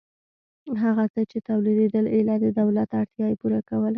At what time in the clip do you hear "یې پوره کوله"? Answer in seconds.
3.31-3.89